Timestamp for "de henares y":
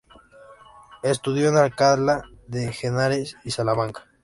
2.47-3.51